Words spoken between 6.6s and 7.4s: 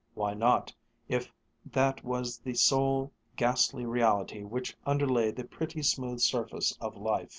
of life?